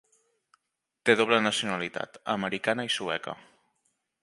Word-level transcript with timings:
Té 1.09 1.15
doble 1.19 1.39
nacionalitat 1.49 2.19
americana 2.35 2.89
i 2.91 2.93
sueca. 2.97 3.39